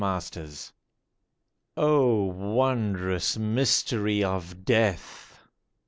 [0.03, 0.49] CATHARINE
[1.77, 5.37] O WONDROUS mystery of death